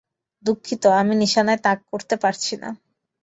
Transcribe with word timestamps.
দুঃখিত, 0.45 0.83
আমি 1.01 1.13
নিশানায় 1.15 1.61
তাক 1.65 1.79
করতে 1.91 2.15
পারছি 2.23 2.53
না। 2.57 2.69